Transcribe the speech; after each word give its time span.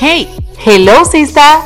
Hey, 0.00 0.28
hello 0.64 1.04
sista. 1.04 1.60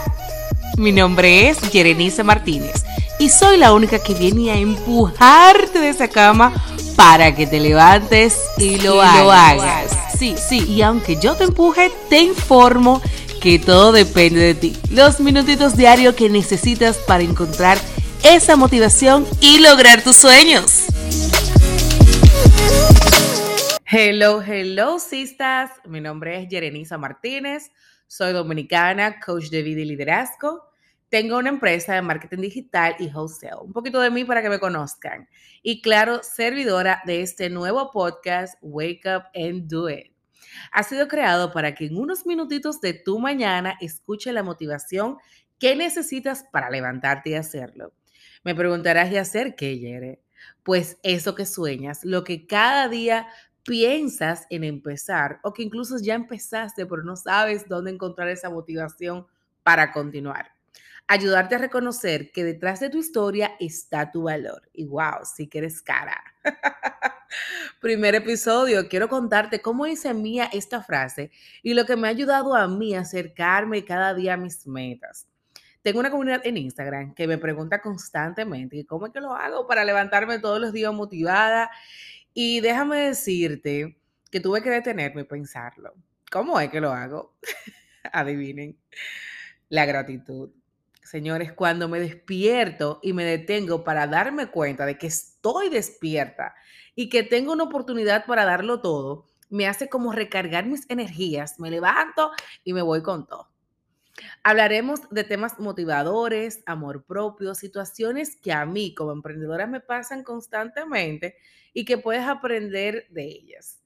Mi 0.79 0.90
nombre 0.90 1.50
es 1.50 1.58
Jerenice 1.71 2.25
Martínez 2.25 2.82
y 3.19 3.29
soy 3.29 3.58
la 3.58 3.74
única 3.74 3.98
que 3.98 4.14
viene 4.14 4.51
a 4.51 4.56
empujarte 4.56 5.79
de 5.79 5.90
esa 5.90 6.08
cama 6.08 6.50
para 6.96 7.34
que 7.34 7.46
te 7.46 7.60
levantes 7.60 8.38
y 8.56 8.79
lo, 8.79 9.03
hagas. 9.03 9.90
Sí, 10.18 10.34
sí, 10.48 10.64
y 10.66 10.80
aunque 10.80 11.21
yo 11.21 11.34
te 11.34 11.45
empuje, 11.45 11.93
te 12.09 12.21
informo 12.21 13.03
que 13.43 13.59
todo 13.59 13.93
depende 13.93 14.41
de 14.41 14.55
ti. 14.55 14.77
Los 14.89 15.21
minutitos 15.21 15.77
diarios 15.77 16.14
que 16.14 16.30
necesitas 16.30 16.96
para 16.96 17.25
encontrar 17.25 17.77
esa 18.23 18.57
motivación 18.57 19.27
y 19.43 19.59
lograr 19.59 20.03
tus 20.03 20.17
sueños. 20.17 20.82
Hello, 23.95 24.40
hello, 24.40 24.98
sistas. 24.98 25.70
Mi 25.84 26.00
nombre 26.00 26.40
es 26.40 26.48
Jerenisa 26.48 26.96
Martínez. 26.96 27.71
Soy 28.07 28.32
dominicana, 28.32 29.21
coach 29.21 29.50
de 29.50 29.62
vida 29.62 29.82
y 29.82 29.84
liderazgo. 29.84 30.64
Tengo 31.11 31.36
una 31.36 31.50
empresa 31.50 31.93
de 31.93 32.00
marketing 32.00 32.39
digital 32.39 32.97
y 32.98 33.08
wholesale. 33.08 33.61
Un 33.62 33.75
poquito 33.75 34.00
de 34.00 34.11
mí 34.11 34.25
para 34.25 34.41
que 34.41 34.48
me 34.48 34.58
conozcan. 34.58 35.28
Y 35.62 35.83
claro, 35.83 36.22
servidora 36.22 37.03
de 37.05 37.20
este 37.20 37.50
nuevo 37.50 37.91
podcast, 37.91 38.55
Wake 38.62 39.03
Up 39.05 39.25
and 39.34 39.69
Do 39.69 39.91
It. 39.91 40.11
Ha 40.72 40.84
sido 40.84 41.06
creado 41.06 41.53
para 41.53 41.75
que 41.75 41.84
en 41.84 41.98
unos 41.98 42.25
minutitos 42.25 42.81
de 42.81 42.95
tu 42.95 43.19
mañana 43.19 43.77
escuche 43.78 44.33
la 44.33 44.42
motivación 44.42 45.19
que 45.59 45.77
necesitas 45.77 46.47
para 46.50 46.70
levantarte 46.70 47.28
y 47.28 47.34
hacerlo. 47.34 47.92
Me 48.42 48.55
preguntarás, 48.55 49.12
¿y 49.12 49.19
hacer 49.19 49.55
qué, 49.55 49.78
Yere? 49.78 50.22
Pues 50.62 50.98
eso 51.03 51.34
que 51.34 51.45
sueñas, 51.45 52.05
lo 52.05 52.25
que 52.25 52.47
cada 52.47 52.89
día 52.89 53.28
piensas 53.64 54.47
en 54.50 54.64
empezar 54.64 55.41
o 55.42 55.52
que 55.52 55.62
incluso 55.62 55.97
ya 55.98 56.14
empezaste 56.14 56.86
pero 56.86 57.03
no 57.03 57.16
sabes 57.16 57.69
dónde 57.69 57.91
encontrar 57.91 58.28
esa 58.28 58.50
motivación 58.50 59.27
para 59.62 59.92
continuar. 59.92 60.53
Ayudarte 61.09 61.56
a 61.56 61.59
reconocer 61.59 62.31
que 62.33 62.45
detrás 62.45 62.81
de 62.81 62.89
tu 62.89 62.98
historia 62.98 63.53
está 63.61 64.11
tu 64.11 64.22
valor. 64.22 64.62
Y 64.72 64.87
wow, 64.87 65.25
sí 65.25 65.48
que 65.48 65.59
eres 65.59 65.83
cara. 65.83 66.22
Primer 67.81 68.14
episodio, 68.14 68.89
quiero 68.89 69.09
contarte 69.09 69.61
cómo 69.61 69.87
hice 69.87 70.15
mía 70.15 70.48
esta 70.53 70.83
frase 70.83 71.31
y 71.62 71.75
lo 71.75 71.84
que 71.84 71.97
me 71.97 72.06
ha 72.06 72.11
ayudado 72.11 72.55
a 72.55 72.69
mí 72.69 72.94
a 72.94 73.00
acercarme 73.00 73.84
cada 73.84 74.15
día 74.15 74.34
a 74.34 74.37
mis 74.37 74.67
metas. 74.67 75.27
Tengo 75.83 75.98
una 75.98 76.12
comunidad 76.12 76.42
en 76.44 76.56
Instagram 76.56 77.12
que 77.15 77.27
me 77.27 77.39
pregunta 77.39 77.83
constantemente 77.83 78.87
cómo 78.87 79.06
es 79.06 79.12
que 79.12 79.20
lo 79.20 79.34
hago 79.34 79.67
para 79.67 79.84
levantarme 79.84 80.39
todos 80.39 80.61
los 80.61 80.72
días 80.72 80.92
motivada 80.94 81.70
y 82.34 82.61
déjame 82.61 82.98
decirte 82.98 83.98
que 84.30 84.41
tuve 84.41 84.62
que 84.62 84.70
detenerme 84.70 85.22
y 85.22 85.25
pensarlo. 85.25 85.94
¿Cómo 86.30 86.58
es 86.58 86.70
que 86.70 86.80
lo 86.80 86.92
hago? 86.92 87.36
Adivinen. 88.12 88.78
La 89.69 89.84
gratitud. 89.84 90.50
Señores, 91.03 91.53
cuando 91.53 91.88
me 91.88 92.00
despierto 92.00 93.00
y 93.03 93.12
me 93.12 93.25
detengo 93.25 93.84
para 93.84 94.06
darme 94.06 94.47
cuenta 94.47 94.86
de 94.86 94.97
que 94.97 95.08
estoy 95.08 95.69
despierta 95.69 96.55
y 96.94 97.10
que 97.10 97.22
tengo 97.22 97.53
una 97.53 97.64
oportunidad 97.64 98.25
para 98.25 98.44
darlo 98.44 98.80
todo, 98.80 99.27
me 99.50 99.66
hace 99.66 99.91
como 99.91 100.12
recargar 100.12 100.64
mis 100.64 100.88
energías. 100.88 101.60
Me 101.60 101.70
levanto 101.70 102.30
y 102.64 102.72
me 102.72 102.80
voy 102.80 103.03
con 103.03 103.27
todo. 103.27 103.52
Hablaremos 104.43 105.01
de 105.11 105.25
temas 105.25 105.59
motivadores, 105.59 106.63
amor 106.67 107.05
propio, 107.05 107.55
situaciones 107.55 108.37
que 108.37 108.53
a 108.53 108.67
mí 108.67 108.95
como 108.95 109.13
emprendedora 109.13 109.67
me 109.67 109.81
pasan 109.81 110.23
constantemente 110.23 111.37
y 111.73 111.85
que 111.85 111.99
puedes 111.99 112.23
aprender 112.23 113.07
de 113.11 113.25
ellas. 113.25 113.81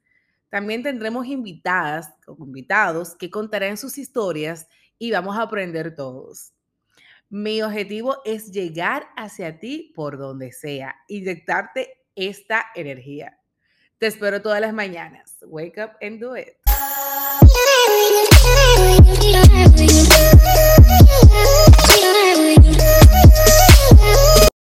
También 0.48 0.82
tendremos 0.82 1.26
invitadas 1.26 2.10
o 2.26 2.36
invitados 2.38 3.14
que 3.14 3.30
contarán 3.30 3.76
sus 3.76 3.98
historias 3.98 4.68
y 4.98 5.10
vamos 5.10 5.36
a 5.36 5.42
aprender 5.42 5.94
todos. 5.94 6.52
Mi 7.28 7.60
objetivo 7.60 8.18
es 8.24 8.52
llegar 8.52 9.08
hacia 9.16 9.58
ti 9.58 9.92
por 9.94 10.16
donde 10.16 10.52
sea, 10.52 10.94
inyectarte 11.08 12.04
esta 12.14 12.66
energía. 12.74 13.38
Te 13.98 14.06
espero 14.06 14.40
todas 14.40 14.60
las 14.60 14.72
mañanas. 14.72 15.36
Wake 15.42 15.82
up 15.82 15.92
and 16.00 16.20
do 16.20 16.36
it. 16.36 16.56